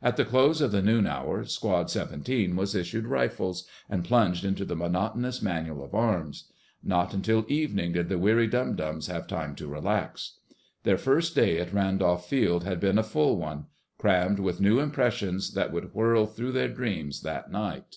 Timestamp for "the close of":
0.16-0.70